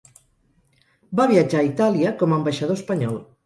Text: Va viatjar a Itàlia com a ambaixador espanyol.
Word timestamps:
Va 1.21 1.27
viatjar 1.33 1.61
a 1.61 1.67
Itàlia 1.69 2.17
com 2.23 2.33
a 2.37 2.41
ambaixador 2.41 2.81
espanyol. 2.83 3.25